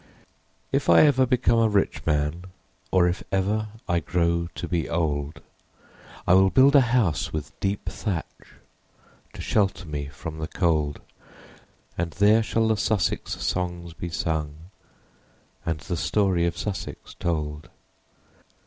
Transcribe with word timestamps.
If 0.71 0.89
I 0.89 1.01
ever 1.01 1.27
become 1.27 1.59
a 1.59 1.69
rich 1.69 2.03
man, 2.07 2.45
Of 2.91 3.05
if 3.05 3.23
ever 3.31 3.67
I 3.87 3.99
grow 3.99 4.47
to 4.55 4.67
be 4.67 4.89
old, 4.89 5.43
I 6.25 6.33
will 6.33 6.49
build 6.49 6.75
a 6.75 6.81
house 6.81 7.31
with 7.31 7.51
deep 7.59 7.85
thatch 7.87 8.25
To 9.33 9.41
shelter 9.43 9.85
me 9.87 10.07
from 10.07 10.39
the 10.39 10.47
cold, 10.47 11.01
And 11.99 12.09
there 12.13 12.41
shall 12.41 12.69
the 12.69 12.77
Sussex 12.77 13.39
songs 13.45 13.93
be 13.93 14.09
sung 14.09 14.71
And 15.67 15.81
the 15.81 15.97
story 15.97 16.47
of 16.47 16.57
Sussex 16.57 17.13
told. 17.19 17.69